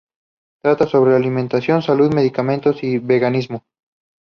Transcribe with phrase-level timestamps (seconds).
[0.63, 3.65] Trata sobre alimentación, salud, medicamentos y veganismo.